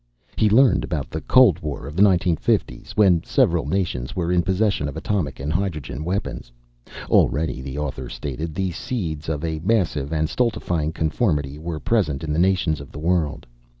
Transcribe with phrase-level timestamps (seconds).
[0.35, 4.87] He learned about the Cold War of the 1950's, when several nations were in possession
[4.87, 6.51] of atomic and hydrogen weapons.
[7.07, 12.33] Already, the author stated, the seeds of a massive and stultifying conformity were present in
[12.33, 13.45] the nations of the world.